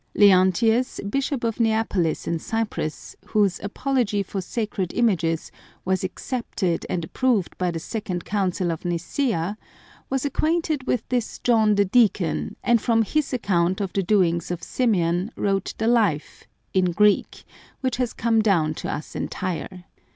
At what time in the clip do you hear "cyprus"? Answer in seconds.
2.39-3.15